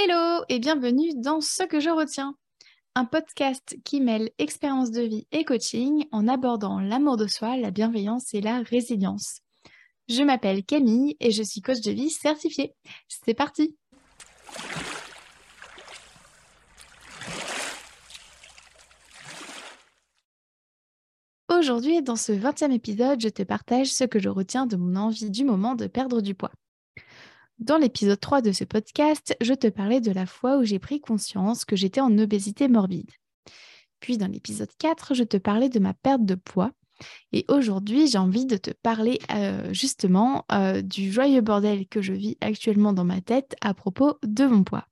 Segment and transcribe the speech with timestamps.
[0.00, 2.36] Hello et bienvenue dans Ce que je retiens,
[2.94, 7.72] un podcast qui mêle expérience de vie et coaching en abordant l'amour de soi, la
[7.72, 9.40] bienveillance et la résilience.
[10.08, 12.74] Je m'appelle Camille et je suis coach de vie certifiée.
[13.08, 13.76] C'est parti
[21.50, 25.30] Aujourd'hui, dans ce 20e épisode, je te partage ce que je retiens de mon envie
[25.30, 26.52] du moment de perdre du poids.
[27.58, 31.00] Dans l'épisode 3 de ce podcast, je te parlais de la fois où j'ai pris
[31.00, 33.10] conscience que j'étais en obésité morbide.
[33.98, 36.70] Puis dans l'épisode 4, je te parlais de ma perte de poids.
[37.32, 42.12] Et aujourd'hui, j'ai envie de te parler euh, justement euh, du joyeux bordel que je
[42.12, 44.86] vis actuellement dans ma tête à propos de mon poids.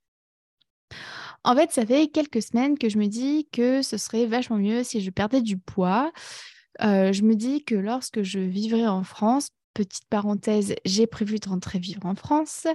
[1.45, 4.83] En fait, ça fait quelques semaines que je me dis que ce serait vachement mieux
[4.83, 6.13] si je perdais du poids.
[6.83, 9.51] Euh, je me dis que lorsque je vivrai en France,
[9.85, 12.67] petite parenthèse, j'ai prévu de rentrer vivre en France.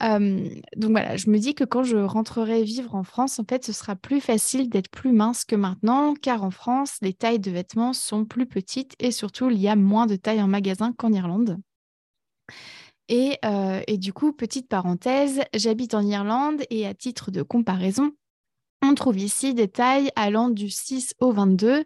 [0.00, 3.72] donc voilà, je me dis que quand je rentrerai vivre en France, en fait, ce
[3.72, 7.92] sera plus facile d'être plus mince que maintenant, car en France, les tailles de vêtements
[7.92, 11.58] sont plus petites et surtout, il y a moins de tailles en magasin qu'en Irlande.
[13.08, 13.38] Et,
[13.86, 18.12] et, du coup, petite parenthèse, j'habite en Irlande et à titre de comparaison,
[18.82, 21.84] on trouve ici des tailles allant du 6 au 22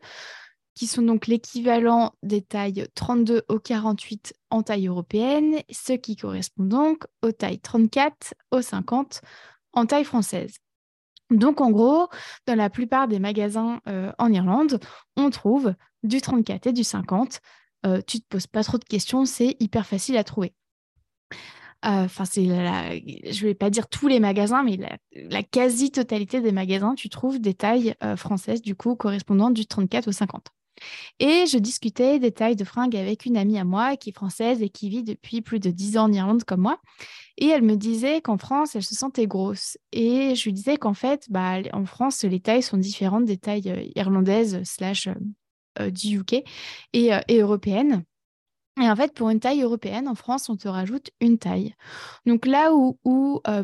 [0.79, 6.63] qui sont donc l'équivalent des tailles 32 au 48 en taille européenne, ce qui correspond
[6.63, 9.21] donc aux tailles 34 au 50
[9.73, 10.55] en taille française.
[11.33, 12.07] Donc en gros,
[12.47, 14.79] dans la plupart des magasins euh, en Irlande,
[15.17, 17.41] on trouve du 34 et du 50.
[17.85, 20.55] Euh, tu ne te poses pas trop de questions, c'est hyper facile à trouver.
[21.85, 24.79] Euh, enfin, c'est je vais pas dire tous les magasins, mais
[25.13, 30.13] la, quasi-totalité des magasins, tu trouves des tailles françaises, du coup, correspondant du 34 au
[30.13, 30.53] 50.
[31.21, 34.63] Et je discutais des tailles de fringues avec une amie à moi qui est française
[34.63, 36.79] et qui vit depuis plus de 10 ans en Irlande comme moi.
[37.39, 39.79] Et elle me disait qu'en France, elle se sentait grosse.
[39.93, 43.71] Et je lui disais qu'en fait, bah, en France, les tailles sont différentes des tailles
[43.71, 45.15] euh, irlandaises slash euh,
[45.81, 46.45] euh, du UK
[46.93, 48.05] et, européennes.
[48.81, 51.75] Et en fait, pour une taille européenne, en France, on te rajoute une taille.
[52.27, 52.97] Donc là où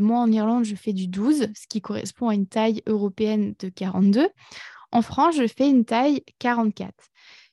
[0.00, 3.68] moi, en Irlande, je fais du 12, ce qui correspond à une taille européenne de
[3.68, 4.28] 42,
[4.94, 6.94] en France, je fais une taille 44.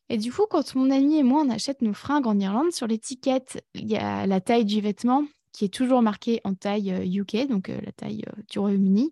[0.09, 2.85] Et du coup, quand mon ami et moi, on achète nos fringues en Irlande, sur
[2.85, 7.35] l'étiquette, il y a la taille du vêtement qui est toujours marquée en taille UK,
[7.35, 9.11] euh, donc euh, la taille euh, du Royaume-Uni.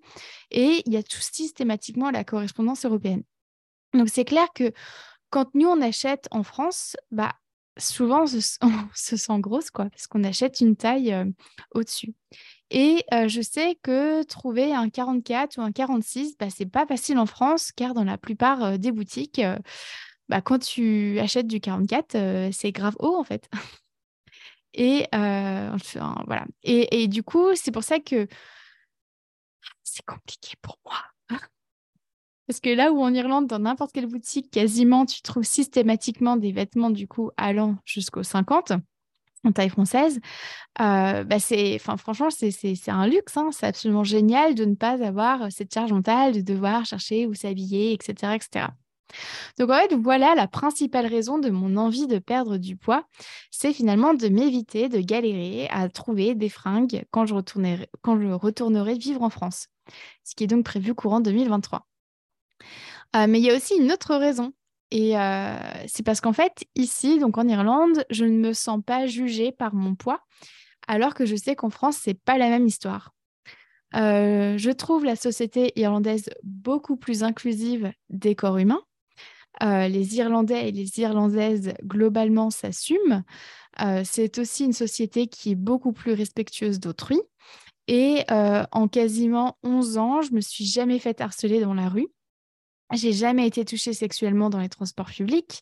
[0.51, 3.23] Et il y a tout systématiquement la correspondance européenne.
[3.93, 4.71] Donc c'est clair que
[5.31, 7.33] quand nous, on achète en France, bah,
[7.79, 8.27] souvent, on
[8.93, 11.15] se, sent grosse, quoi, parce qu'on achète une taille
[11.73, 12.13] au-dessus.
[12.71, 17.25] Et je sais que trouver un 44 ou un 46, bah, c'est pas facile en
[17.25, 19.41] France, car dans la plupart des boutiques,
[20.29, 23.49] bah, quand tu achètes du 44, c'est grave haut en fait.
[24.75, 26.45] Et voilà.
[26.63, 28.27] Et, et, du coup, c'est pour ça que
[29.83, 31.08] c'est compliqué pour moi.
[32.49, 36.51] Parce que là où en Irlande, dans n'importe quelle boutique, quasiment, tu trouves systématiquement des
[36.51, 38.71] vêtements du coup allant jusqu'au 50
[39.43, 40.19] en taille française,
[40.81, 43.37] euh, bah c'est, franchement, c'est un luxe.
[43.37, 43.49] Hein.
[43.51, 47.93] C'est absolument génial de ne pas avoir cette charge mentale, de devoir chercher où s'habiller,
[47.93, 48.65] etc., etc.
[49.59, 53.05] Donc en fait, voilà la principale raison de mon envie de perdre du poids,
[53.51, 58.27] c'est finalement de m'éviter de galérer à trouver des fringues quand je, retournerai, quand je
[58.27, 59.67] retournerai vivre en France,
[60.23, 61.85] ce qui est donc prévu courant 2023.
[63.15, 64.53] Euh, mais il y a aussi une autre raison,
[64.91, 65.13] et
[65.87, 69.75] c'est parce qu'en fait, ici, donc en Irlande, je ne me sens pas jugée par
[69.75, 70.21] mon poids,
[70.87, 73.13] alors que je sais qu'en France, c'est pas la même histoire.
[73.93, 78.81] je trouve la société irlandaise beaucoup plus inclusive des corps humains.
[79.61, 83.23] les Irlandais et les Irlandaises, globalement, s'assument.
[84.03, 87.21] c'est aussi une société qui est beaucoup plus respectueuse d'autrui.
[87.87, 92.07] Et en quasiment 11 ans, je me suis jamais fait harceler dans la rue.
[92.91, 95.61] J'ai jamais été touchée sexuellement dans les transports publics.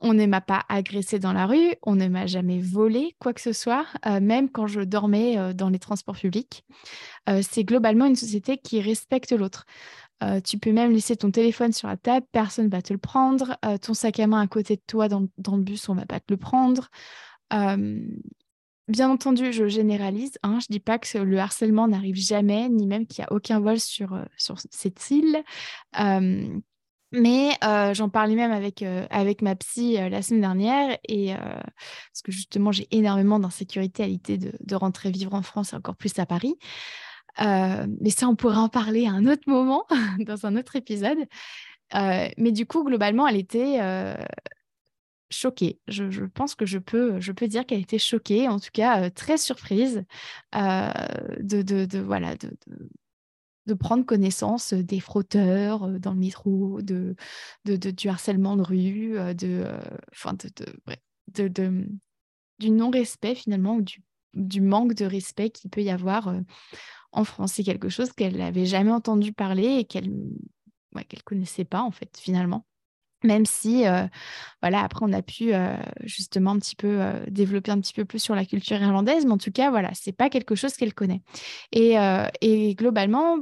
[0.00, 1.74] On ne m'a pas agressée dans la rue.
[1.82, 5.52] On ne m'a jamais volé quoi que ce soit, euh, même quand je dormais euh,
[5.52, 6.64] dans les transports publics.
[7.28, 9.64] Euh, c'est globalement une société qui respecte l'autre.
[10.44, 13.56] tu peux même laisser ton téléphone sur la table, personne ne va te le prendre.
[13.82, 16.18] ton sac à main à côté de toi dans, le bus, on ne va pas
[16.18, 16.88] te le prendre.
[18.88, 20.32] Bien entendu, je généralise.
[20.42, 23.32] Hein, je ne dis pas que le harcèlement n'arrive jamais, ni même qu'il n'y a
[23.32, 25.44] aucun vol sur, sur cette île.
[27.12, 27.56] Mais
[27.94, 32.86] j'en parlais même avec, avec ma psy la semaine dernière, et parce que justement, j'ai
[32.90, 36.56] énormément d'insécurité à l'idée de, de, rentrer vivre en France et encore plus à Paris.
[37.38, 39.84] mais ça, on pourrait en parler à un autre moment,
[40.20, 41.18] dans un autre épisode.
[41.94, 43.80] mais du coup, globalement, elle était
[45.30, 45.78] choquée.
[45.88, 49.10] Je, je, pense que je peux, je peux dire qu'elle était choquée, en tout cas
[49.10, 50.04] très surprise
[50.52, 52.50] de, de, de, voilà, de,
[53.68, 59.16] de prendre connaissance des frotteurs dans le métro, du harcèlement de rue,
[62.58, 63.82] du non-respect finalement, ou
[64.34, 66.34] du, manque de respect qu'il peut y avoir
[67.12, 67.52] en France.
[67.52, 71.90] C'est quelque chose qu'elle n'avait jamais entendu parler et qu'elle ne qu'elle connaissait pas en
[71.90, 72.64] fait finalement.
[73.24, 73.84] Même si,
[74.62, 75.52] voilà, après on a pu
[76.04, 79.38] justement un petit peu développer un petit peu plus sur la culture irlandaise, mais en
[79.38, 81.22] tout cas, voilà, c'est pas quelque chose qu'elle connaît.
[81.72, 81.96] Et,
[82.40, 83.36] et globalement,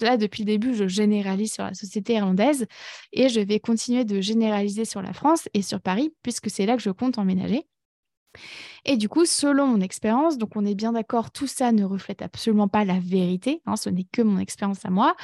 [0.00, 2.66] là depuis le début, je généralise sur la société irlandaise
[3.12, 6.76] et je vais continuer de généraliser sur la France et sur Paris, puisque c'est là
[6.76, 7.66] que je compte emménager.
[8.84, 12.22] Et du coup, selon mon expérience, donc on est bien d'accord, tout ça ne reflète
[12.22, 15.14] absolument pas la vérité, hein, ce n'est que mon expérience à moi.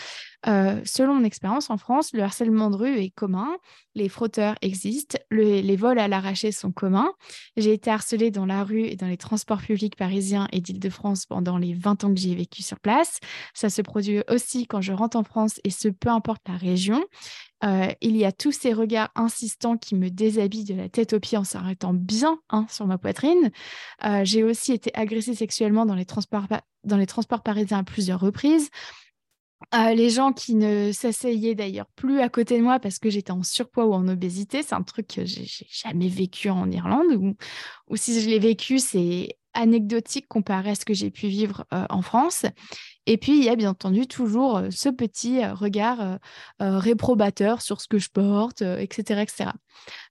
[0.46, 3.56] Euh, selon mon expérience en France, le harcèlement de rue est commun,
[3.94, 7.12] les frotteurs existent, les vols à l'arraché sont communs.
[7.56, 11.56] J'ai été harcelée dans la rue et dans les transports publics parisiens et d'Île-de-France pendant
[11.56, 13.20] les 20 ans que j'y ai vécu sur place.
[13.54, 17.02] Ça se produit aussi quand je rentre en France et ce, peu importe la région.
[17.64, 21.20] Euh, il y a tous ces regards insistants qui me déshabillent de la tête aux
[21.20, 23.50] pieds en s'arrêtant bien hein, sur ma poitrine.
[24.04, 26.46] Euh, j'ai aussi été agressée sexuellement dans les transports,
[26.84, 28.70] dans les transports parisiens à plusieurs reprises.
[29.74, 33.30] Euh, les gens qui ne s'asseyaient d'ailleurs plus à côté de moi parce que j'étais
[33.30, 37.34] en surpoids ou en obésité, c'est un truc que j'ai jamais vécu en Irlande ou,
[37.88, 42.02] ou si je l'ai vécu, c'est anecdotique comparé à ce que j'ai pu vivre en
[42.02, 42.44] France.
[43.06, 46.18] Et puis, il y a bien entendu toujours ce petit regard
[46.58, 49.50] réprobateur sur ce que je porte, etc., etc.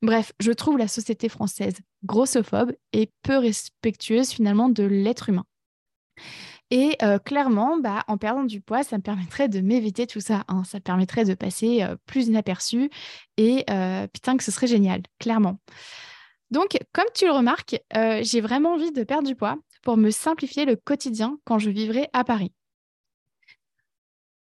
[0.02, 5.46] Bref, je trouve la société française grossophobe et peu respectueuse finalement de l'être humain.
[6.70, 10.44] Et clairement, bah, en perdant du poids, ça me permettrait de m'éviter tout ça.
[10.48, 10.64] Hein.
[10.64, 12.90] Ça permettrait de passer plus inaperçu.
[13.38, 13.66] Et
[14.14, 15.60] putain, que ce serait génial, clairement.
[16.52, 17.80] Donc, comme tu le remarques,
[18.22, 22.10] j'ai vraiment envie de perdre du poids pour me simplifier le quotidien quand je vivrai
[22.14, 22.54] à Paris.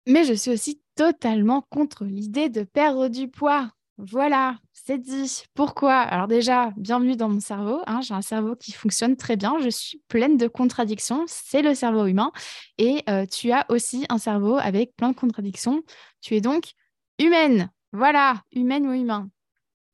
[0.07, 3.71] Mais je suis aussi totalement contre l'idée de perdre du poids.
[3.97, 5.43] Voilà, c'est dit.
[5.53, 5.93] Pourquoi?
[5.93, 7.81] Alors déjà, bienvenue dans mon cerveau.
[7.85, 9.59] Hein, j'ai un cerveau qui fonctionne très bien.
[9.59, 11.23] Je suis pleine de contradictions.
[11.27, 12.31] C'est le cerveau humain.
[12.79, 15.83] Et euh, tu as aussi un cerveau avec plein de contradictions.
[16.19, 16.71] Tu es donc
[17.19, 17.69] humaine.
[17.93, 19.29] Voilà, humaine ou humain.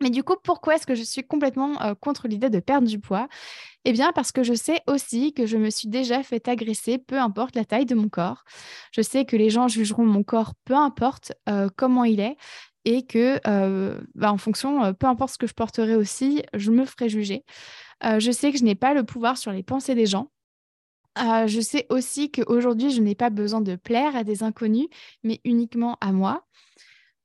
[0.01, 3.27] Mais du coup, pourquoi est-ce que je suis complètement contre l'idée de perdre du poids?
[3.85, 7.19] Eh bien, parce que je sais aussi que je me suis déjà fait agresser, peu
[7.19, 8.43] importe la taille de mon corps.
[8.91, 11.31] Je sais que les gens jugeront mon corps, peu importe
[11.77, 12.35] comment il est,
[12.85, 13.39] et que,
[14.15, 17.43] bah, en fonction, peu importe ce que je porterai aussi, je me ferai juger.
[18.03, 20.29] je sais que je n'ai pas le pouvoir sur les pensées des gens.
[21.17, 24.87] je sais aussi qu'aujourd'hui, je n'ai pas besoin de plaire à des inconnus,
[25.23, 26.45] mais uniquement à moi.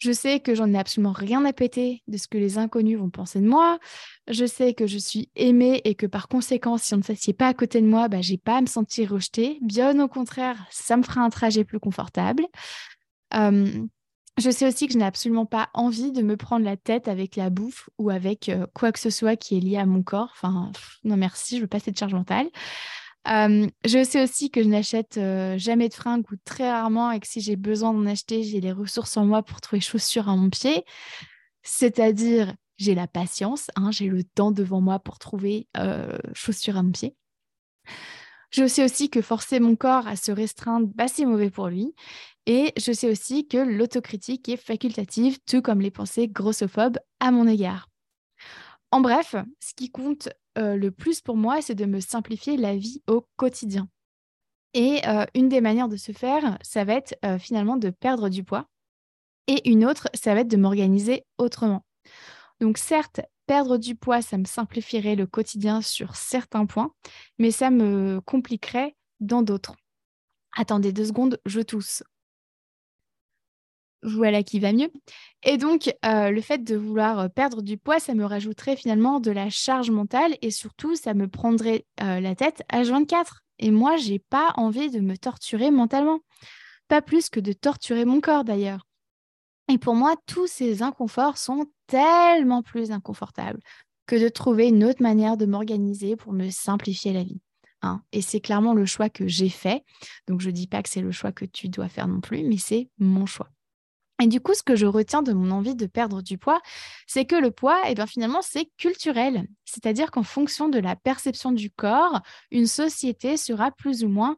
[0.02, 3.08] Je sais que j'en ai absolument rien à péter de ce que les inconnus vont
[3.08, 3.78] penser de moi.
[4.26, 7.46] Je sais que je suis aimée et que par conséquent, si on ne s'assied pas
[7.46, 9.60] à côté de moi, bah, j'ai pas à me sentir rejetée.
[9.62, 12.44] Bien au contraire, ça me fera un trajet plus confortable.
[13.32, 17.36] je sais aussi que je n'ai absolument pas envie de me prendre la tête avec
[17.36, 20.32] la bouffe ou avec quoi que ce soit qui est lié à mon corps.
[20.32, 20.72] Enfin,
[21.04, 22.48] non merci, je veux pas cette charge mentale
[23.26, 25.20] je sais aussi que je n'achète
[25.58, 28.72] jamais de fringues ou très rarement et que si j'ai besoin d'en acheter, j'ai les
[28.72, 30.84] ressources en moi pour trouver chaussures à mon pied.
[31.62, 35.68] C'est-à-dire, j'ai la patience, hein, j'ai le temps devant moi pour trouver
[36.34, 37.16] chaussures à mon pied.
[38.50, 41.94] Je sais aussi que forcer mon corps à se restreindre, bah, c'est mauvais pour lui.
[42.44, 47.46] Et je sais aussi que l'autocritique est facultative, tout comme les pensées grossophobes à mon
[47.48, 47.88] égard.
[48.90, 53.02] En bref, ce qui compte le plus pour moi, c'est de me simplifier la vie
[53.06, 53.88] au quotidien.
[54.74, 55.02] Et
[55.34, 58.66] une des manières de se faire, ça va être finalement de perdre du poids.
[59.48, 61.84] Et une autre, ça va être de m'organiser autrement.
[62.60, 66.92] Donc certes, perdre du poids, ça me simplifierait le quotidien sur certains points,
[67.38, 69.74] mais ça me compliquerait dans d'autres.
[70.56, 72.02] Attendez deux secondes, je tousse
[74.02, 74.90] voilà qui va mieux.
[75.44, 79.30] Et donc, euh, le fait de vouloir perdre du poids, ça me rajouterait finalement de
[79.30, 83.42] la charge mentale et surtout, ça me prendrait euh, la tête à 24.
[83.58, 86.20] Et moi, j'ai pas envie de me torturer mentalement.
[86.88, 88.86] Pas plus que de torturer mon corps d'ailleurs.
[89.68, 93.60] Et pour moi, tous ces inconforts sont tellement plus inconfortables
[94.06, 97.40] que de trouver une autre manière de m'organiser pour me simplifier la vie.
[97.82, 98.02] Hein.
[98.12, 99.84] Et c'est clairement le choix que j'ai fait.
[100.26, 102.42] Donc, je ne dis pas que c'est le choix que tu dois faire non plus,
[102.44, 103.48] mais c'est mon choix.
[104.22, 106.60] Et du coup, ce que je retiens de mon envie de perdre du poids,
[107.08, 109.48] c'est que le poids, eh bien, finalement, c'est culturel.
[109.64, 112.20] C'est-à-dire qu'en fonction de la perception du corps,
[112.52, 114.36] une société sera plus ou moins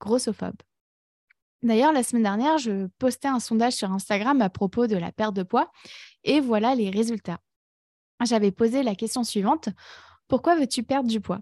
[0.00, 0.56] grossophobe.
[1.62, 5.36] D'ailleurs, la semaine dernière, je postais un sondage sur Instagram à propos de la perte
[5.36, 5.70] de poids
[6.22, 7.40] et voilà les résultats.
[8.24, 9.68] J'avais posé la question suivante,
[10.28, 11.40] pourquoi veux-tu perdre du poids?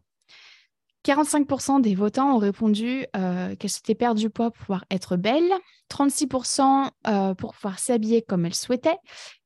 [1.05, 5.53] 45% des votants ont répondu euh, qu'elles perdre du poids pour pouvoir être belles,
[5.91, 8.99] 36% euh, pour pouvoir s'habiller comme elles souhaitaient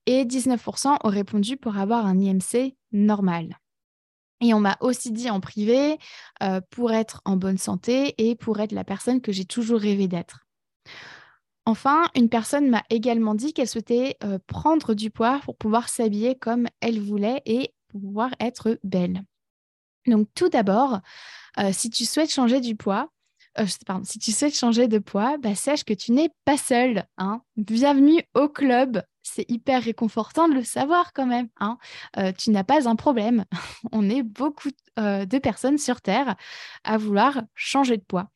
[0.04, 3.58] et 19% ont répondu pour avoir un IMC normal.
[4.42, 5.98] Et on m'a aussi dit en privé
[6.42, 10.08] euh, pour être en bonne santé et pour être la personne que j'ai toujours rêvé
[10.08, 10.40] d'être.
[11.64, 16.68] Enfin, une personne m'a également dit qu'elle souhaitait prendre du poids pour pouvoir s'habiller comme
[16.80, 19.24] elle voulait et pouvoir être belle.
[20.06, 21.00] Donc tout d'abord,
[21.58, 23.10] euh, si tu souhaites changer du poids,
[23.58, 23.66] euh,
[24.04, 27.04] si tu souhaites changer de poids, bah, sache que tu n'es pas seul.
[27.16, 27.40] Hein.
[27.56, 29.02] Bienvenue au club.
[29.22, 31.48] C'est hyper réconfortant de le savoir quand même.
[31.58, 31.78] Hein.
[32.18, 33.44] Euh, tu n'as pas un problème.
[33.92, 36.36] On est beaucoup de personnes sur Terre
[36.82, 38.30] à vouloir changer de poids.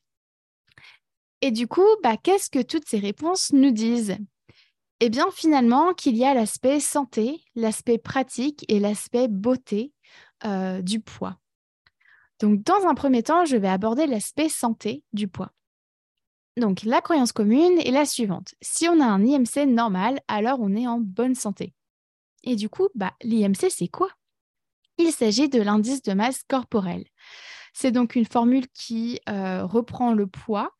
[1.41, 4.17] Et du coup, bah, qu'est-ce que toutes ces réponses nous disent?
[4.99, 9.91] Eh bien, finalement, qu'il y a l'aspect santé, l'aspect pratique et l'aspect beauté
[10.83, 11.41] du poids.
[12.41, 15.51] Donc, dans un premier temps, je vais aborder l'aspect santé du poids.
[16.57, 18.55] Donc, la croyance commune est la suivante.
[18.61, 21.73] Si on a un IMC normal, alors on est en bonne santé.
[22.43, 24.09] Et du coup, bah, l'IMC, c'est quoi?
[24.97, 27.05] Il s'agit de l'indice de masse corporelle.
[27.73, 30.71] C'est donc une formule qui euh, reprend le poids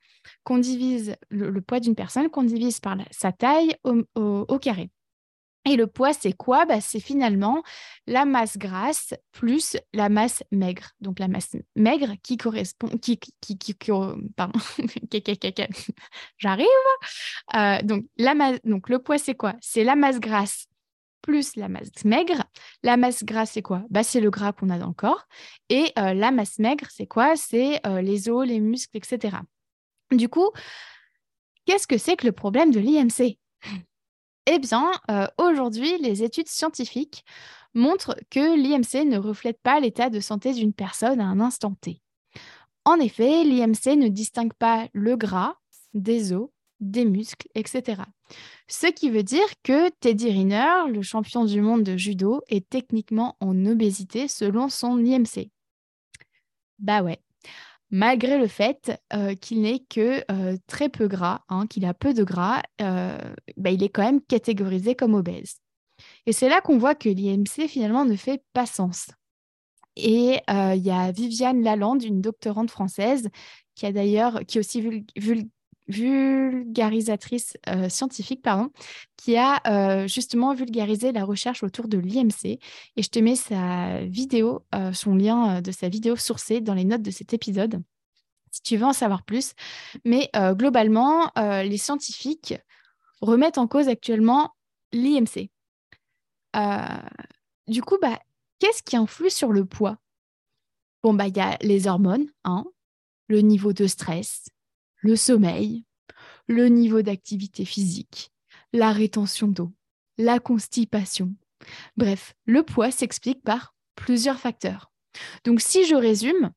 [0.44, 3.76] qu'on divise, le, poids d'une personne qu'on divise par sa taille
[4.16, 4.92] au carré.
[5.66, 6.66] Et le poids, c'est quoi?
[6.66, 7.62] Bah, C'est finalement
[8.08, 10.90] la masse grasse plus la masse maigre.
[11.02, 12.88] Donc la masse maigre qui correspond...
[12.98, 13.76] Qui, qui, qui,
[14.36, 14.60] pardon,
[16.38, 16.68] j'arrive.
[17.84, 18.06] Donc,
[18.64, 19.54] donc le poids, c'est quoi?
[19.62, 20.68] C'est la masse grasse
[21.22, 22.44] plus la masse maigre.
[22.84, 23.84] La masse grasse, c'est quoi?
[23.90, 25.28] Bah, C'est le gras qu'on a dans le corps.
[25.70, 27.36] Et euh, la masse maigre, c'est quoi?
[27.36, 29.38] C'est euh, les os, les muscles, etc.
[30.12, 30.50] Du coup,
[31.66, 33.38] qu'est-ce que c'est que le problème de l'IMC
[34.46, 37.24] eh bien, euh, aujourd'hui, les études scientifiques
[37.74, 42.02] montrent que l'IMC ne reflète pas l'état de santé d'une personne à un instant T.
[42.84, 45.56] En effet, l'IMC ne distingue pas le gras
[45.94, 48.02] des os, des muscles, etc.
[48.68, 53.36] Ce qui veut dire que Teddy Riner, le champion du monde de judo, est techniquement
[53.40, 55.52] en obésité selon son IMC.
[56.80, 57.20] Bah ouais,
[57.92, 62.14] malgré le fait euh, qu'il n'est que euh, très peu gras, hein, qu'il a peu
[62.14, 63.18] de gras, euh,
[63.58, 65.58] bah, il est quand même catégorisé comme obèse.
[66.26, 69.08] Et c'est là qu'on voit que l'IMC finalement ne fait pas sens.
[69.98, 73.28] Et il y a Viviane Lalande, une doctorante française,
[73.76, 75.06] qui a d'ailleurs, qui est aussi
[75.92, 77.58] vulgarisatrice
[77.90, 78.72] scientifique, pardon,
[79.18, 82.60] qui a justement vulgarisé la recherche autour de l'IMC.
[82.96, 87.04] Et je te mets sa vidéo, son lien de sa vidéo sourcée dans les notes
[87.04, 87.84] de cet épisode,
[88.52, 89.54] si tu veux en savoir plus.
[90.06, 92.56] Mais globalement, les scientifiques
[93.22, 94.56] remettent en cause actuellement
[94.92, 95.52] l'IMC.
[97.68, 98.20] du coup, bah,
[98.60, 99.98] qu'est-ce qui influe sur le poids?
[101.04, 102.64] Bon, bah, il y a les hormones, hein,
[103.28, 104.50] le niveau de stress,
[105.02, 105.84] le sommeil,
[106.48, 108.32] le niveau d'activité physique,
[108.74, 109.72] la rétention d'eau,
[110.18, 111.34] la constipation.
[111.98, 114.92] Bref, le poids s'explique par plusieurs facteurs.
[115.44, 116.52] Donc si je résume,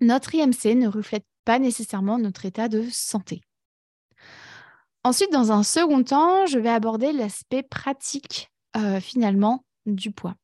[0.00, 3.42] notre IMC ne reflète pas nécessairement notre état de santé.
[5.04, 10.34] Ensuite, dans un second temps, je vais aborder l'aspect pratique euh, finalement du poids.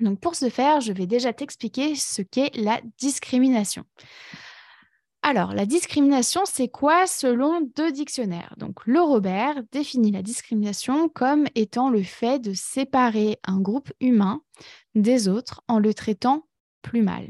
[0.00, 3.84] Donc pour ce faire, je vais déjà t'expliquer ce qu'est la discrimination.
[5.22, 8.54] Alors, la discrimination, c'est quoi selon deux dictionnaires?
[8.56, 14.42] Donc, le Robert définit la discrimination comme étant le fait de séparer un groupe humain
[14.94, 16.46] des autres en le traitant
[16.80, 17.28] plus mal.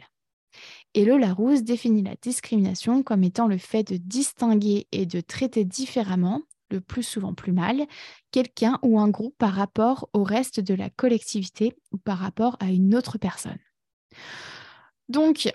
[0.95, 5.65] Et le Larousse définit la discrimination comme étant le fait de distinguer et de traiter
[5.65, 7.87] différemment, le plus souvent plus mal,
[8.31, 12.71] quelqu'un ou un groupe par rapport au reste de la collectivité ou par rapport à
[12.71, 13.59] une autre personne.
[15.09, 15.53] Donc,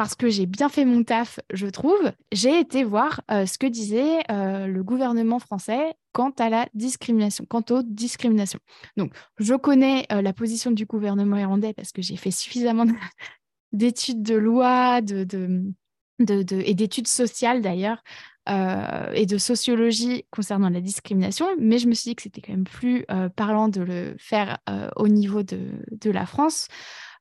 [0.00, 3.66] parce que j'ai bien fait mon taf, je trouve, j'ai été voir euh, ce que
[3.66, 8.60] disait euh, le gouvernement français quant à la discrimination, quant aux discriminations.
[8.96, 12.86] Donc, je connais euh, la position du gouvernement irlandais parce que j'ai fait suffisamment
[13.72, 18.02] d'études de loi et d'études sociales d'ailleurs,
[18.48, 22.64] et de sociologie concernant la discrimination, mais je me suis dit que c'était quand même
[22.64, 23.04] plus
[23.36, 24.58] parlant de le faire
[24.96, 26.68] au niveau de la France.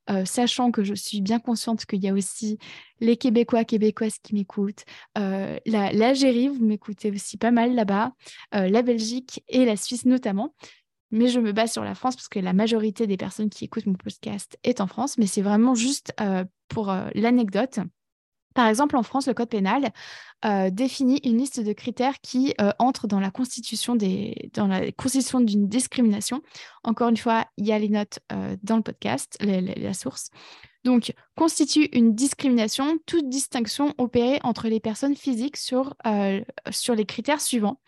[0.09, 2.57] Euh, sachant que je suis bien consciente qu'il y a aussi
[2.99, 4.83] les Québécois, Québécoises qui m'écoutent,
[5.17, 8.13] euh, l'Algérie, vous m'écoutez aussi pas mal là-bas,
[8.55, 10.53] euh, la Belgique et la Suisse notamment.
[11.11, 13.87] Mais je me base sur la France parce que la majorité des personnes qui écoutent
[13.87, 16.13] mon podcast est en France, mais c'est vraiment juste
[16.67, 17.79] pour l'anecdote.
[18.59, 19.93] Par exemple, en France, le Code pénal
[20.43, 26.41] euh, définit une liste de critères qui euh, entrent dans la constitution des, d'une discrimination.
[26.83, 30.29] Encore une fois, il y a les notes euh, dans le podcast, la source.
[30.83, 37.79] Donc, constitue une discrimination, toute distinction opérée entre les personnes physiques sur, les critères suivants.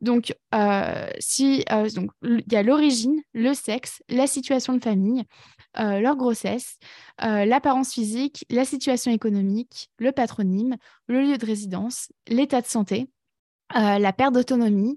[0.00, 5.22] Donc, il y a l'origine, le sexe, la situation de famille,
[5.78, 6.78] leur grossesse,
[7.18, 13.08] l'apparence physique, la situation économique, le patronyme, le lieu de résidence, l'état de santé,
[13.74, 14.96] la perte d'autonomie,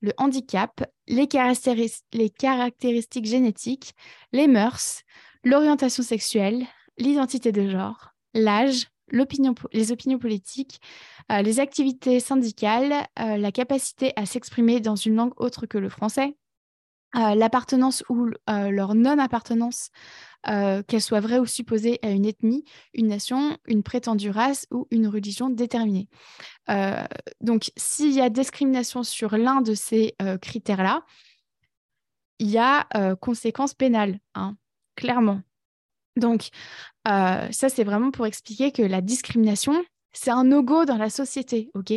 [0.00, 3.94] le handicap, les, caractéristiques génétiques,
[4.32, 5.02] les mœurs,
[5.44, 6.66] l'orientation sexuelle,
[6.98, 10.80] l'identité de genre, l'âge, les opinions politiques,
[11.32, 15.88] euh, les activités syndicales, euh, la capacité à s'exprimer dans une langue autre que le
[15.88, 16.36] français,
[17.16, 19.90] euh, l'appartenance ou leur non-appartenance,
[20.44, 22.64] qu'elle soit vraie ou supposée à une ethnie,
[22.94, 26.08] une nation, une prétendue race ou une religion déterminée.
[27.42, 31.04] donc, s'il y a discrimination sur l'un de ces critères-là,
[32.38, 32.86] il y a
[33.16, 34.56] conséquences pénales, hein,
[34.96, 35.42] clairement.
[36.16, 36.48] Donc,
[37.04, 41.92] ça, c'est vraiment pour expliquer que la discrimination, c'est un no-go dans la société, ok?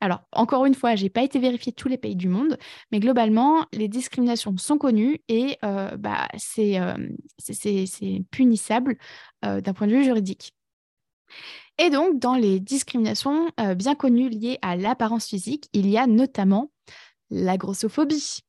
[0.00, 2.58] Alors, encore une fois, je n'ai pas été vérifier tous les pays du monde,
[2.92, 6.80] mais globalement, les discriminations sont connues et bah, c'est
[8.30, 8.96] punissable
[9.42, 10.54] d'un point de vue juridique.
[11.78, 16.70] Et donc, dans les discriminations bien connues liées à l'apparence physique, il y a notamment
[17.30, 18.40] la grossophobie.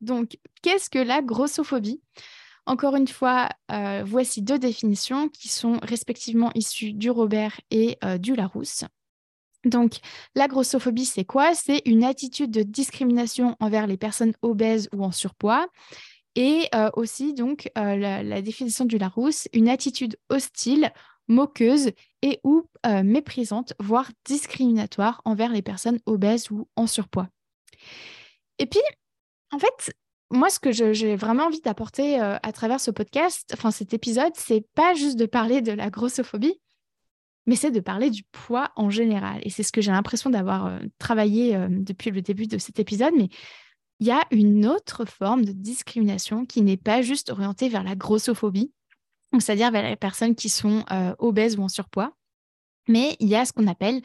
[0.00, 2.02] Donc, qu'est-ce que la grossophobie?
[2.66, 8.18] Encore une fois, euh, voici deux définitions qui sont respectivement issues du Robert et euh,
[8.18, 8.84] du Larousse.
[9.66, 9.98] Donc,
[10.34, 11.54] la grossophobie, c'est quoi?
[11.54, 15.66] C'est une attitude de discrimination envers les personnes obèses ou en surpoids.
[16.34, 20.92] Et euh, aussi, donc, la, la, définition du Larousse, une attitude hostile,
[21.28, 21.90] moqueuse
[22.22, 22.64] et ou
[23.02, 27.28] méprisante, voire discriminatoire envers les personnes obèses ou en surpoids.
[28.58, 28.80] Et puis,
[29.50, 29.92] en fait,
[30.30, 34.32] moi, ce que j'ai vraiment envie d'apporter euh, à travers ce podcast, enfin cet épisode,
[34.34, 36.60] c'est pas juste de parler de la grossophobie,
[37.46, 39.40] mais c'est de parler du poids en général.
[39.42, 42.78] Et c'est ce que j'ai l'impression d'avoir euh, travaillé euh, depuis le début de cet
[42.78, 43.12] épisode.
[43.16, 43.28] Mais
[44.00, 47.96] il y a une autre forme de discrimination qui n'est pas juste orientée vers la
[47.96, 48.72] grossophobie,
[49.38, 50.84] c'est-à-dire vers les personnes qui sont
[51.18, 52.12] obèses ou en surpoids,
[52.88, 54.02] mais il y a ce qu'on appelle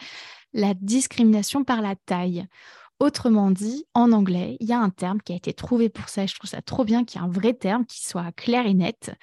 [0.54, 2.48] la discrimination par la taille
[3.02, 6.28] Autrement dit, en anglais, il y a un terme qui a été trouvé pour ça
[6.28, 8.76] je trouve ça trop bien qu'il y ait un vrai terme qui soit clair et
[8.76, 9.16] net.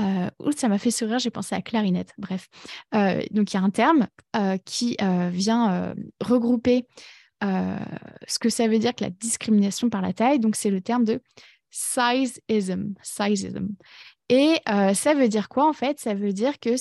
[0.00, 2.12] Euh, ça m'a fait sourire, j'ai pensé à clarinette.
[2.18, 2.48] Bref,
[2.94, 6.86] euh, donc il y a un terme euh, qui euh, vient regrouper
[7.42, 10.38] ce que ça veut dire que la discrimination par la taille.
[10.38, 11.20] Donc c'est le terme de
[11.70, 12.94] sizeism.
[13.02, 13.68] sizeism.
[14.28, 14.60] Et
[14.94, 15.98] ça veut dire quoi en fait?
[15.98, 16.76] Ça veut dire que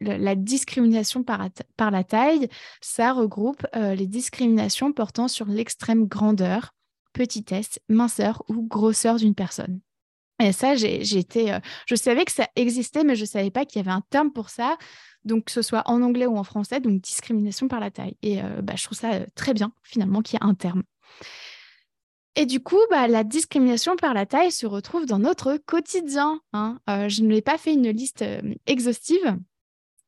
[0.00, 2.48] la discrimination par, la taille,
[2.80, 6.72] ça regroupe les discriminations portant sur l'extrême grandeur,
[7.12, 9.80] petitesse, minceur ou grosseur d'une personne.
[10.40, 11.02] Et ça, j'ai
[11.36, 14.02] euh, je savais que ça existait, mais je ne savais pas qu'il y avait un
[14.10, 14.76] terme pour ça.
[15.24, 18.16] Donc, que ce soit en anglais ou en français, donc discrimination par la taille.
[18.22, 20.82] Et bah, je trouve ça très bien, finalement, qu'il y ait un terme.
[22.36, 26.40] Et du coup, bah, la discrimination par la taille se retrouve dans notre quotidien.
[26.52, 26.78] Hein.
[26.88, 29.36] Euh, je ne l'ai pas fait une liste euh, exhaustive,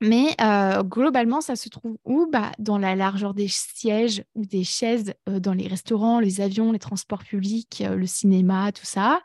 [0.01, 2.27] mais euh, globalement, ça se trouve où?
[2.31, 6.79] Bah, Dans la largeur des sièges ou des chaises dans les restaurants, les avions, les
[6.79, 9.21] transports publics, le cinéma, tout ça.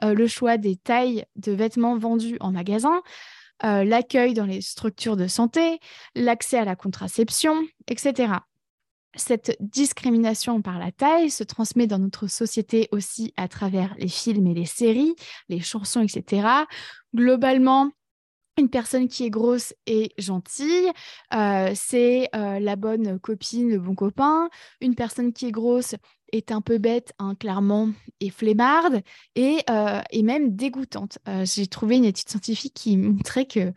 [0.00, 3.02] Le choix des tailles de vêtements vendus en magasin.
[3.62, 5.78] l'accueil dans les structures de santé,
[6.14, 8.34] l'accès à la contraception, etc
[9.14, 14.46] cette discrimination par la taille se transmet dans notre société aussi à travers les films
[14.46, 15.14] et les séries,
[15.48, 16.46] les chansons, etc.
[17.14, 17.90] Globalement,
[18.58, 20.90] une personne qui est grosse et gentille,
[21.34, 24.50] euh, c'est euh, la bonne copine, le bon copain.
[24.80, 25.94] Une personne qui est grosse
[26.32, 27.90] est un peu bête, hein, clairement,
[28.20, 29.02] et flemmarde,
[29.36, 31.18] et, euh, et même dégoûtante.
[31.44, 33.72] J'ai trouvé une étude scientifique qui montrait que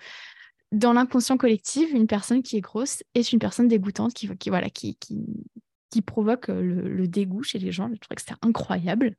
[0.76, 4.98] dans l'inconscient collectif, une personne qui est grosse est une personne dégoûtante qui, voilà, qui,
[4.98, 7.90] qui, provoque euh, le, dégoût chez les gens.
[7.90, 9.16] Je trouvais que c'était incroyable.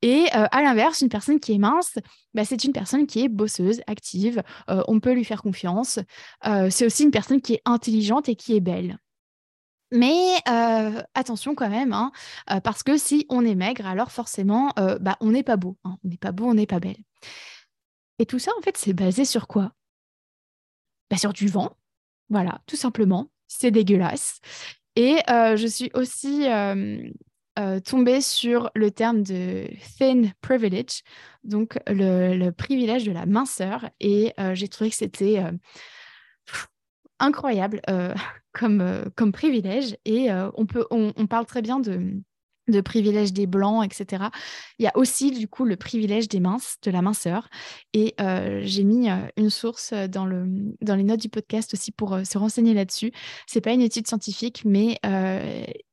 [0.00, 1.98] Et euh, à l'inverse, une personne qui est mince,
[2.34, 4.40] bah, c'est une personne qui est bosseuse, active.
[4.68, 5.98] Euh, on peut lui faire confiance.
[6.70, 8.98] c'est aussi une personne qui est intelligente et qui est belle.
[9.92, 10.36] Mais
[11.14, 12.12] attention quand même, hein,
[12.62, 15.76] parce que si on est maigre, alors forcément, bah, on n'est pas beau.
[15.84, 15.98] Hein.
[16.04, 16.98] On n'est pas beau, on n'est pas belle.
[18.18, 19.72] Et tout ça, en fait, c'est basé sur quoi?
[21.10, 21.76] Bah, sur du vent.
[22.28, 23.30] Voilà, tout simplement.
[23.48, 24.40] C'est dégueulasse.
[24.94, 26.46] Et je suis aussi
[27.84, 31.02] tombée sur le terme de thin privilege,
[31.42, 33.90] donc le, privilège de la minceur.
[33.98, 35.42] Et j'ai trouvé que c'était
[37.20, 37.80] incroyable
[38.52, 39.96] comme, comme privilège.
[40.04, 42.20] Et on, peut, on, parle très bien de,
[42.70, 44.24] de privilège des blancs, etc.
[44.78, 47.48] Il y a aussi du coup le privilège des minces, de la minceur.
[47.92, 50.46] Et euh, j'ai mis euh, une source dans, le,
[50.80, 53.12] dans les notes du podcast aussi pour euh, se renseigner là-dessus.
[53.46, 54.98] C'est pas une étude scientifique, mais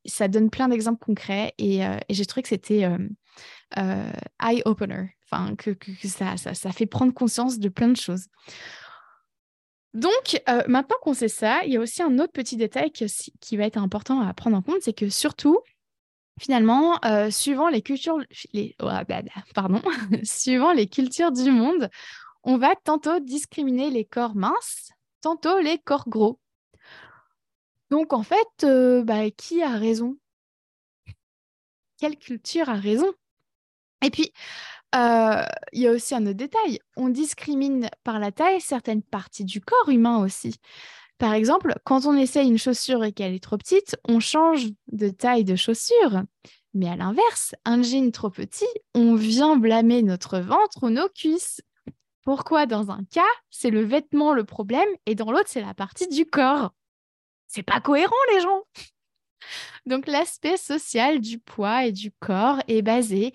[0.06, 2.88] ça donne plein d'exemples concrets et, j'ai trouvé que c'était
[4.40, 8.26] eye-opener, enfin que, ça, ça, fait prendre conscience de plein de choses.
[9.98, 13.64] Donc, maintenant qu'on sait ça, il y a aussi un autre petit détail qui va
[13.64, 15.60] être important à prendre en compte, c'est que surtout,
[16.38, 19.22] finalement, euh, suivant les cultures, oh, bah, bah,
[19.54, 19.82] pardon,
[20.22, 21.90] suivant les cultures du monde,
[22.44, 26.38] on va tantôt discriminer les corps minces, tantôt les corps gros.
[27.90, 30.16] Donc en fait, euh, bah, qui a raison?
[31.98, 33.12] Quelle culture a raison?
[34.02, 34.32] Et puis,
[34.94, 36.78] il y a aussi un autre détail.
[36.96, 40.54] On discrimine par la taille certaines parties du corps humain aussi.
[41.18, 45.08] Par exemple, quand on essaye une chaussure et qu'elle est trop petite, on change de
[45.08, 46.22] taille de chaussure.
[46.74, 51.60] Mais à l'inverse, un jean trop petit, on vient blâmer notre ventre ou nos cuisses.
[52.22, 56.08] Pourquoi dans un cas, c'est le vêtement le problème et dans l'autre, c'est la partie
[56.08, 56.72] du corps?
[57.48, 58.62] C'est pas cohérent, les gens
[59.86, 63.32] Donc l'aspect social du poids et du corps est basé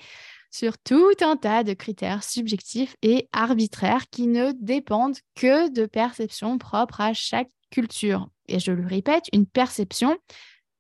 [0.53, 6.59] sur tout un tas de critères subjectifs et arbitraires qui ne dépendent que de perceptions
[6.59, 8.29] propres à chaque culture.
[8.47, 10.15] Et je le répète, une perception,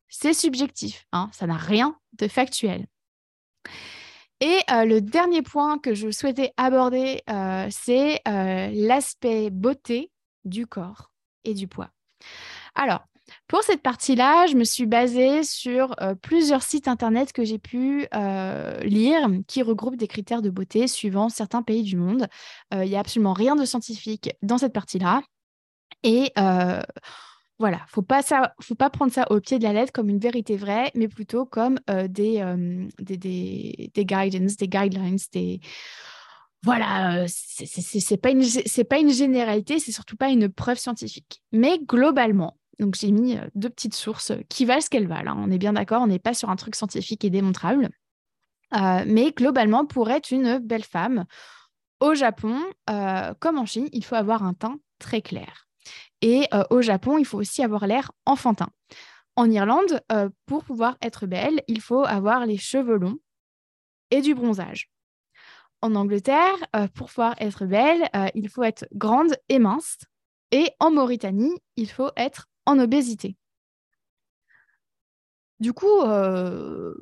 [0.09, 2.85] c'est subjectif, hein, ça n'a rien de factuel.
[4.41, 10.11] Et euh, le dernier point que je souhaitais aborder, euh, c'est euh, l'aspect beauté
[10.45, 11.09] du corps
[11.45, 11.89] et du poids.
[12.75, 13.05] Alors,
[13.47, 18.07] pour cette partie-là, je me suis basée sur plusieurs sites internet que j'ai pu
[18.81, 22.27] lire qui regroupent des critères de beauté suivant certains pays du monde.
[22.73, 25.21] Il n'y a absolument rien de scientifique dans cette partie-là.
[26.03, 26.81] Et euh,
[27.59, 28.21] voilà, faut pas
[28.61, 31.45] faut pas prendre ça au pied de la lettre comme une vérité vraie, mais plutôt
[31.45, 35.61] comme euh, euh, des, des, des, guidance, des guidelines, des
[36.63, 38.31] voilà, c'est pas
[38.89, 41.41] pas une généralité, c'est surtout pas une preuve scientifique.
[41.51, 45.31] Mais globalement, donc j'ai mis deux petites sources qui valent ce qu'elles valent.
[45.31, 45.43] Hein.
[45.45, 47.89] On est bien d'accord, on n'est pas sur un truc scientifique et démontrable.
[49.05, 51.25] mais globalement, pour être une belle femme,
[51.99, 52.59] au Japon,
[53.39, 55.67] comme en Chine, il faut avoir un teint très clair.
[56.23, 58.69] Et euh, au Japon, il faut aussi avoir l'air enfantin.
[59.35, 63.17] En Irlande, euh, pour pouvoir être belle, il faut avoir les cheveux longs
[64.09, 64.89] et du bronzage.
[65.81, 69.97] En Angleterre, euh, pour pouvoir être belle, il faut être grande et mince.
[70.51, 73.35] Et en Mauritanie, il faut être en obésité.
[75.59, 75.99] Du coup,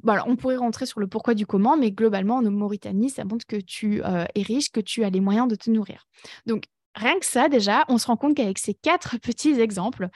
[0.04, 3.46] voilà, on pourrait rentrer sur le pourquoi du comment, mais globalement, en Mauritanie, ça montre
[3.48, 6.06] que tu es riche, que tu as les moyens de te nourrir.
[6.46, 10.10] Donc, rien que ça, déjà, on se rend compte qu'avec ces quatre petits exemples,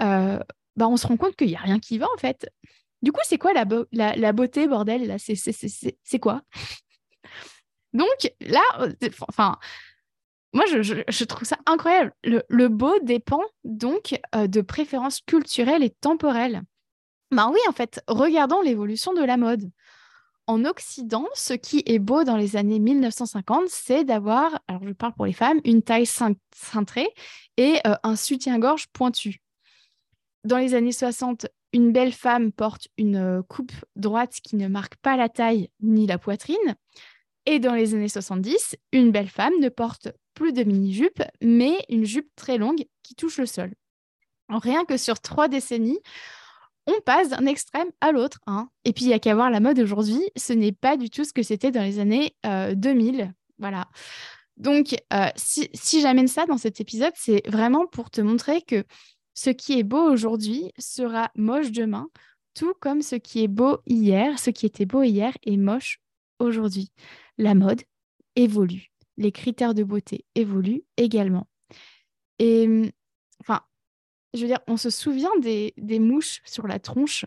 [0.00, 0.38] euh,
[0.76, 2.50] bah, on se rend compte qu'il n'y a rien qui va, en fait.
[3.02, 5.16] Du coup, c'est quoi la, la, beauté, bordel là?
[5.18, 6.42] C'est quoi?
[7.92, 8.92] Donc, là, euh,
[9.28, 9.56] enfin,
[10.52, 12.12] moi, je, trouve ça incroyable.
[12.24, 16.62] Le, beau dépend donc euh, de préférences culturelles et temporelles.
[17.30, 19.70] Ben oui, en fait, regardons l'évolution de la mode
[20.46, 25.12] en Occident, ce qui est beau dans les années 1950, c'est d'avoir, alors je parle
[25.12, 27.08] pour les femmes, une taille cintrée
[27.58, 29.42] et euh, un soutien-gorge pointu.
[30.44, 34.96] Dans les années 60, une belle femme porte une euh, coupe droite qui ne marque
[34.96, 36.76] pas la taille ni la poitrine.
[37.50, 42.04] Et dans les années 70, une belle femme ne porte plus de mini-jupe, mais une
[42.04, 43.72] jupe très longue qui touche le sol.
[44.50, 45.98] rien que sur trois décennies,
[46.86, 48.38] on passe d'un extrême à l'autre.
[48.46, 48.68] Hein.
[48.84, 51.24] Et puis, il n'y a qu'à voir la mode aujourd'hui, ce n'est pas du tout
[51.24, 53.20] ce que c'était dans les années 2000.
[53.22, 53.24] Euh,
[53.58, 53.88] voilà.
[54.58, 55.70] Donc, euh, si,
[56.02, 58.84] j'amène ça dans cet épisode, c'est vraiment pour te montrer que
[59.32, 62.08] ce qui est beau aujourd'hui sera moche demain,
[62.52, 66.02] tout comme ce qui est beau hier, ce qui était beau hier est moche
[66.40, 66.90] aujourd'hui.
[67.38, 67.82] La mode
[68.36, 71.48] évolue, les critères de beauté évoluent également.
[72.38, 72.92] Et
[73.40, 73.62] enfin,
[74.34, 77.24] je veux dire, on se souvient des, mouches sur la tronche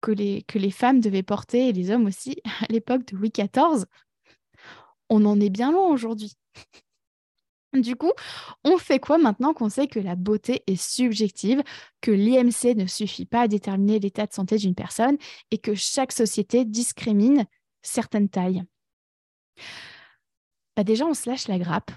[0.00, 3.30] que les, que les femmes devaient porter, et les hommes aussi, à l'époque de Louis
[3.30, 3.84] XIV.
[5.10, 6.34] On en est bien loin aujourd'hui.
[7.74, 8.12] Du coup,
[8.62, 11.62] on fait quoi maintenant qu'on sait que la beauté est subjective,
[12.00, 15.16] que l'IMC ne suffit pas à déterminer l'état de santé d'une personne
[15.50, 17.46] et que chaque société discrimine
[17.82, 18.62] certaines tailles?
[20.76, 21.90] Bah Déjà, on se lâche la grappe.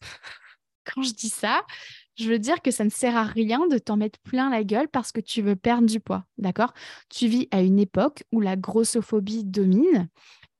[0.84, 1.64] Quand je dis ça,
[2.16, 4.88] je veux dire que ça ne sert à rien de t'en mettre plein la gueule
[4.88, 6.72] parce que tu veux perdre du poids, d'accord?
[7.08, 10.08] Tu vis à une époque où la grossophobie domine.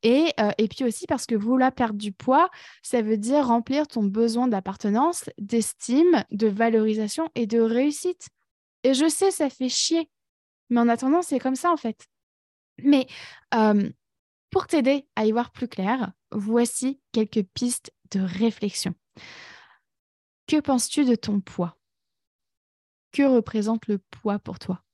[0.02, 2.48] Et, euh, et puis aussi parce que vouloir perdre du poids,
[2.82, 8.28] ça veut dire remplir ton besoin d'appartenance, d'estime, de valorisation et de réussite.
[8.82, 10.08] Et je sais, ça fait chier.
[10.70, 12.06] Mais en attendant, c'est comme ça en fait.
[12.82, 13.06] Mais
[14.50, 18.94] pour t'aider à y voir plus clair, voici quelques pistes de réflexion.
[20.46, 21.78] Que penses-tu de ton poids?
[23.12, 24.84] Que représente le poids pour toi?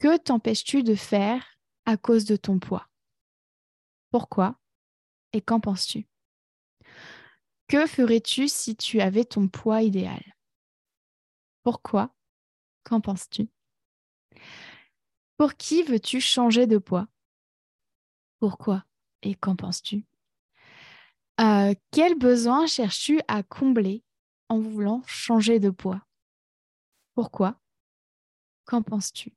[0.00, 2.88] Que t'empêches-tu de faire à cause de ton poids?
[4.10, 4.60] Pourquoi?
[5.32, 6.08] Et qu'en penses-tu?
[7.68, 10.22] Que ferais-tu si tu avais ton poids idéal?
[11.62, 12.14] Pourquoi?
[12.82, 13.48] Qu'en penses-tu?
[15.36, 17.08] Pour qui veux-tu changer de poids?
[18.44, 18.84] Pourquoi?
[19.22, 20.04] Et qu'en penses-tu?
[21.40, 24.04] Euh, Quel besoin cherches-tu à combler
[24.50, 26.02] en voulant changer de poids?
[27.14, 27.58] Pourquoi?
[28.66, 29.32] Qu'en penses-tu?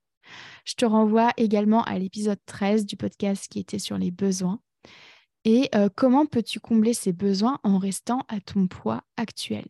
[0.66, 4.60] Je te renvoie également à l'épisode 13 du podcast qui était sur les besoins.
[5.46, 9.70] Et euh, comment peux-tu combler ces besoins en restant à ton poids actuel?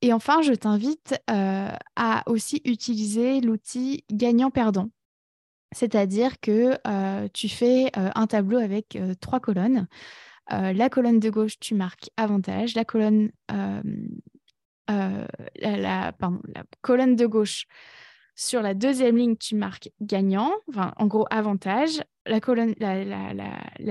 [0.00, 4.90] Et enfin, je t'invite euh, à aussi utiliser l'outil gagnant-perdant.
[5.72, 9.88] C'est-à-dire que euh, tu fais un tableau avec trois colonnes.
[10.50, 12.74] la colonne de gauche, tu marques avantage.
[12.74, 13.30] La colonne,
[14.88, 16.12] la,
[16.82, 17.66] colonne de gauche,
[18.34, 22.02] sur la deuxième ligne, tu marques gagnant, enfin, en gros avantage.
[22.24, 22.38] La,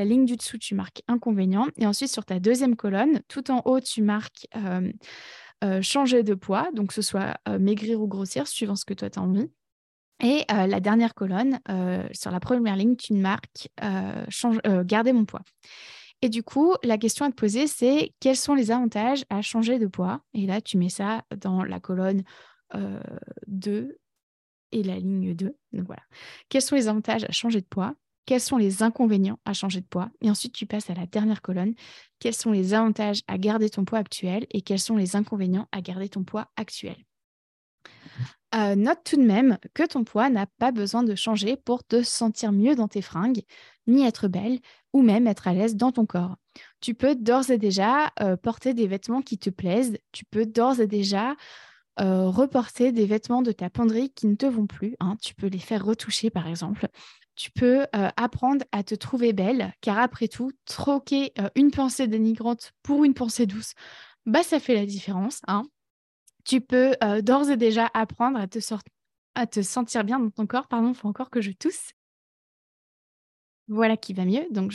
[0.03, 1.67] ligne du dessous, tu marques inconvénient.
[1.77, 4.91] Et ensuite, sur ta deuxième colonne, tout en haut, tu marques euh,
[5.63, 9.09] euh, changer de poids, donc ce soit euh, maigrir ou grossir, suivant ce que toi
[9.09, 9.49] tu as envie.
[10.23, 11.59] Et la dernière colonne,
[12.11, 13.69] sur la première ligne, tu marques
[14.85, 15.41] garder mon poids.
[16.21, 19.79] Et du coup, la question à te poser, c'est quels sont les avantages à changer
[19.79, 20.21] de poids?
[20.35, 22.23] Et là, tu mets ça dans la colonne
[23.47, 23.97] 2
[24.71, 25.57] et la ligne 2.
[25.73, 26.03] Donc voilà.
[26.49, 27.95] Quels sont les avantages à changer de poids?
[28.27, 30.11] Quels sont les inconvénients à changer de poids?
[30.21, 31.73] Et ensuite, tu passes à la dernière colonne.
[32.19, 35.81] Quels sont les avantages à garder ton poids actuel et quels sont les inconvénients à
[35.81, 36.95] garder ton poids actuel?
[38.55, 42.03] Euh, note tout de même que ton poids n'a pas besoin de changer pour te
[42.03, 43.43] sentir mieux dans tes fringues,
[43.87, 44.59] ni être belle,
[44.93, 46.35] ou même être à l'aise dans ton corps.
[46.81, 50.81] Tu peux d'ores et déjà euh, porter des vêtements qui te plaisent, tu peux d'ores
[50.81, 51.35] et déjà
[51.99, 54.95] euh, reporter des vêtements de ta penderie qui ne te vont plus.
[54.99, 55.15] Hein.
[55.21, 56.87] Tu peux les faire retoucher, par exemple.
[57.35, 63.05] Tu peux apprendre à te trouver belle, car après tout, troquer une pensée dénigrante pour
[63.05, 63.73] une pensée douce,
[64.25, 65.41] bah, ça fait la différence.
[65.47, 65.63] Hein.
[66.45, 68.47] Tu peux d'ores et déjà apprendre à
[69.47, 70.67] te, sentir bien dans ton corps.
[70.67, 71.91] Pardon, il faut encore que je tousse.
[73.67, 74.45] Voilà qui va mieux.
[74.51, 74.73] Donc,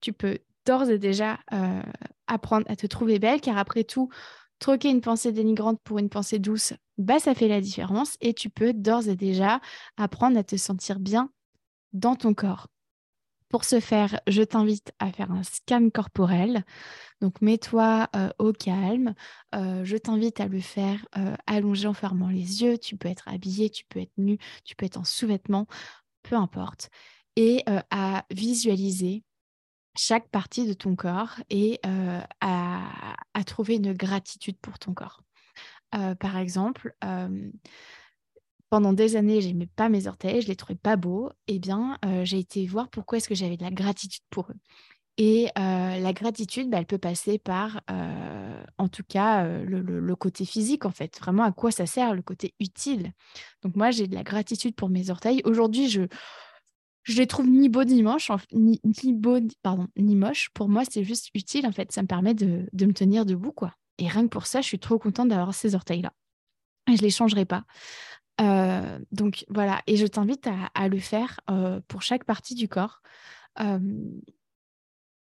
[0.00, 1.38] tu peux d'ores et déjà
[2.26, 4.08] apprendre à te trouver belle, car après tout,
[4.60, 8.50] troquer une pensée dénigrante pour une pensée douce, bah, ça fait la différence et tu
[8.50, 9.60] peux d'ores et déjà
[9.96, 11.30] apprendre à te sentir bien
[11.92, 12.68] dans ton corps.
[13.50, 16.64] Pour ce faire, je t'invite à faire un scan corporel.
[17.20, 19.14] Donc, mets-toi euh, au calme.
[19.56, 22.78] Euh, je t'invite à le faire euh, allongé en fermant les yeux.
[22.78, 25.66] Tu peux être habillé, tu peux être nu, tu peux être en sous-vêtements,
[26.22, 26.90] peu importe.
[27.34, 29.24] Et à visualiser
[29.96, 31.80] chaque partie de ton corps et
[32.40, 35.22] à, trouver une gratitude pour ton corps.
[35.90, 36.94] par exemple,
[38.70, 41.30] pendant des années, j'aimais pas mes orteils, je les trouvais pas beaux.
[41.48, 44.56] Eh bien, j'ai été voir pourquoi est-ce que j'avais de la gratitude pour eux.
[45.18, 47.82] Et la gratitude, bah, elle peut passer par,
[48.78, 51.18] en tout cas, le, côté physique, en fait.
[51.20, 53.12] Vraiment, à quoi ça sert, le côté utile.
[53.62, 55.42] Donc moi, j'ai de la gratitude pour mes orteils.
[55.44, 56.02] Aujourd'hui, je
[57.02, 60.50] je les trouve ni beaux ni moches, ni, ni beaux, pardon, ni moches.
[60.50, 61.92] Pour moi, c'est juste utile, en fait.
[61.92, 63.74] Ça me permet de, me tenir debout, quoi.
[63.98, 66.12] Et rien que pour ça, je suis trop contente d'avoir ces orteils-là.
[66.88, 67.64] Je les changerai pas.
[68.40, 73.02] Euh, donc voilà, et je t'invite à, le faire euh, pour chaque partie du corps.
[73.60, 73.78] Euh,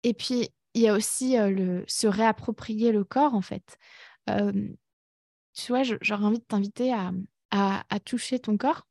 [0.02, 3.78] et puis, il y a aussi le, se réapproprier le corps, en fait.
[4.26, 7.12] tu vois, j'aurais envie de t'inviter à,
[7.50, 8.86] à, toucher ton corps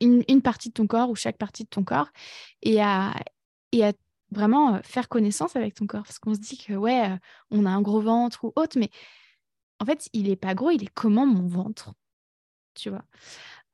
[0.00, 2.10] une, partie de ton corps ou chaque partie de ton corps
[2.62, 3.14] et à,
[3.72, 3.92] et à
[4.32, 6.02] vraiment faire connaissance avec ton corps.
[6.02, 7.18] Parce qu'on se dit que, ouais,
[7.50, 8.90] on a un gros ventre ou autre, mais
[9.80, 11.92] en fait, il n'est pas gros, il est comment mon ventre?
[12.78, 13.04] Tu vois.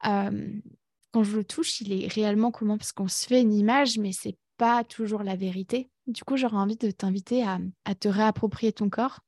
[0.03, 2.77] Quand je le touche, il est réellement comment?
[2.77, 5.91] Parce qu'on se fait une image, mais c'est pas toujours la vérité.
[6.07, 9.21] Du coup, j'aurais envie de t'inviter à, à, te réapproprier ton corps.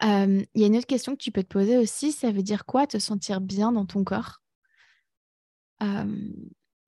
[0.00, 2.64] Il y a une autre question que tu peux te poser aussi, ça veut dire
[2.64, 4.40] quoi te sentir bien dans ton corps?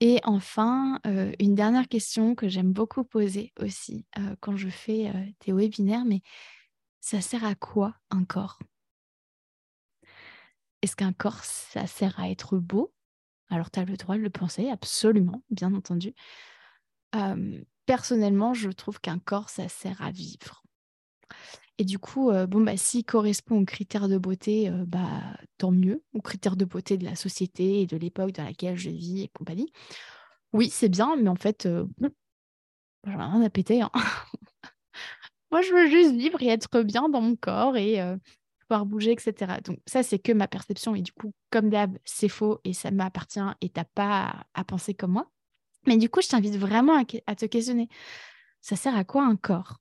[0.01, 1.01] Et enfin,
[1.39, 4.07] une dernière question que j'aime beaucoup poser aussi
[4.41, 5.13] quand je fais
[5.45, 6.23] des webinaires, mais
[7.01, 8.59] ça sert à quoi un corps?
[10.83, 12.93] Est-ce qu'un corps, ça sert à être beau?
[13.51, 16.15] Alors, tu as le droit de le penser, absolument, bien entendu.
[17.87, 20.63] personnellement, je trouve qu'un corps, ça sert à vivre.
[21.79, 26.21] Et du coup, bon, bah, s'il correspond aux critères de beauté, bah, tant mieux, aux
[26.21, 29.73] critères de beauté de la société et de l'époque dans laquelle je vis et compagnie.
[30.53, 31.69] Oui, c'est bien, mais en fait,
[33.05, 33.83] j'en ai rien à péter.
[33.83, 33.91] Hein.
[35.51, 37.99] Moi, je veux juste vivre et être bien dans mon corps et
[38.79, 39.61] bouger, etc.
[39.65, 40.95] Donc ça, c'est que ma perception.
[40.95, 44.95] Et du coup, comme d'hab, c'est faux et ça m'appartient et t'as pas à, penser
[44.95, 45.31] comme moi.
[45.87, 47.89] Mais du coup, je t'invite vraiment à, te questionner.
[48.61, 49.79] Ça sert à quoi un corps?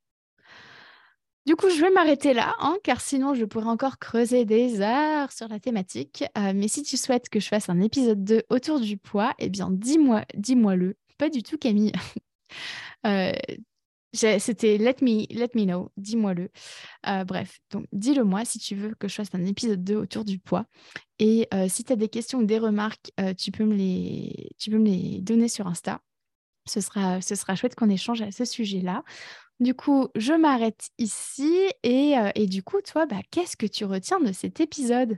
[1.45, 5.32] Du coup, je vais m'arrêter là, hein, car sinon, je pourrais encore creuser des heures
[5.32, 6.23] sur la thématique.
[6.36, 9.69] mais si tu souhaites que je fasse un épisode 2 autour du poids, eh bien,
[9.71, 10.95] dis-moi, dis-moi-le.
[11.17, 11.91] Pas du tout, Camille.
[14.12, 16.50] C'était let me, let me know, dis-moi-le.
[17.08, 20.26] Euh, bref, donc dis-le moi si tu veux que je fasse un épisode 2 autour
[20.26, 20.65] du poids.
[21.19, 24.50] Et euh, si tu as des questions ou des remarques, euh, tu, peux me les,
[24.58, 26.02] tu peux me les donner sur Insta.
[26.67, 29.04] Ce sera, ce sera chouette qu'on échange à ce sujet-là.
[29.60, 31.52] Du coup, je m'arrête ici.
[31.84, 35.17] Et, et, du coup, toi, bah, qu'est-ce que tu retiens de cet épisode?